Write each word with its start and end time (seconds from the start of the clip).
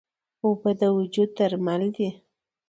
اوبه 0.43 0.71
د 0.79 0.81
وجود 0.97 1.29
درمل 1.37 1.83
دي. 1.95 2.09